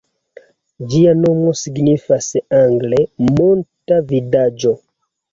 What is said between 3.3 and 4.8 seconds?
"monta vidaĵo".